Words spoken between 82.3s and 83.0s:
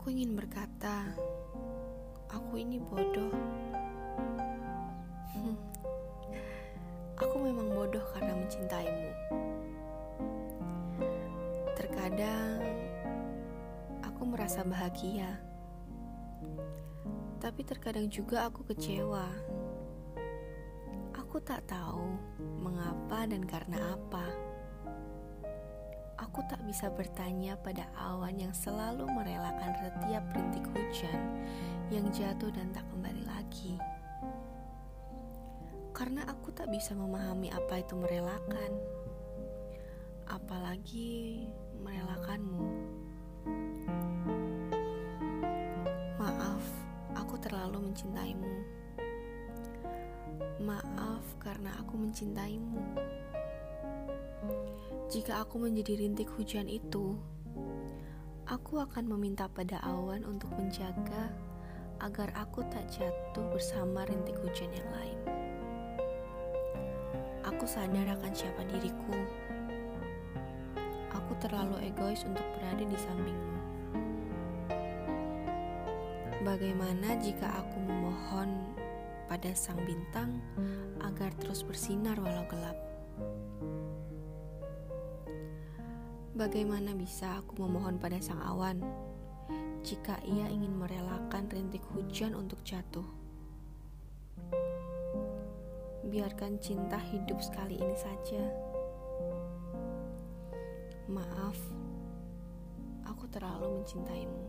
gelap.